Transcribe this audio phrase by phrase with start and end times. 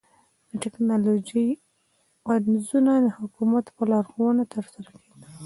[0.49, 1.49] د ټکنالوژۍ
[2.25, 5.31] پنځونه د حکومت په لارښوونه ترسره کېدل